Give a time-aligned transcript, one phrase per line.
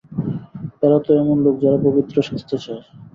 [0.83, 2.83] এরা তো এমন লোক যারা পবিত্র সাজতে চায়।